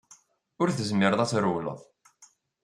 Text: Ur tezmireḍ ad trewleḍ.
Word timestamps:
Ur 0.61 0.69
tezmireḍ 0.71 1.19
ad 1.21 1.29
trewleḍ. 1.31 1.79